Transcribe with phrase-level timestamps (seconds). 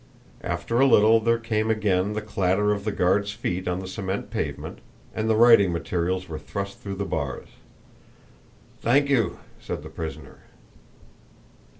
[0.41, 4.31] After a little there came again the clatter of the guard's feet on the cement
[4.31, 4.79] pavement,
[5.13, 7.49] and the writing materials were thrust through the bars.
[8.81, 10.39] "Thank you," said the prisoner.